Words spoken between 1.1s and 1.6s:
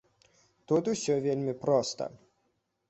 вельмі